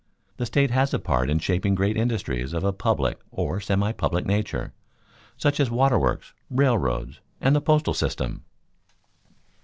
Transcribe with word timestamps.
The 0.37 0.47
state 0.47 0.71
has 0.71 0.95
a 0.95 0.97
part 0.99 1.29
in 1.29 1.37
shaping 1.37 1.75
great 1.75 1.95
industries 1.95 2.53
of 2.53 2.63
a 2.63 2.73
public 2.73 3.19
or 3.29 3.59
semi 3.61 3.91
public 3.91 4.25
nature, 4.25 4.73
such 5.37 5.59
as 5.59 5.69
waterworks, 5.69 6.33
railroads, 6.49 7.19
and 7.39 7.55
the 7.55 7.61
postal 7.61 7.93
system. 7.93 8.43